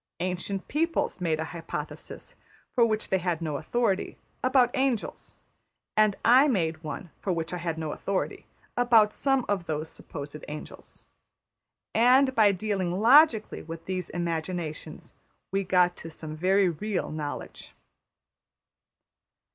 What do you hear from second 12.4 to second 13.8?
dealing logically